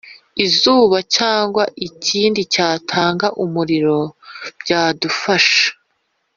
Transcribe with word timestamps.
izuba 0.45 0.97
cyangwa 1.15 1.63
ikindi 1.87 2.41
cyatanga 2.53 3.27
umuriro 3.43 3.99
byadufasha 4.61 5.67